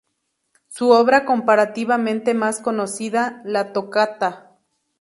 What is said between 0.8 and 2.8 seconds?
obra comparativamente más